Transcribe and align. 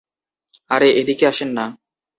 আরে, 0.71 0.89
এদিকে 0.91 1.25
আসেন 1.27 1.49
না। 1.57 1.65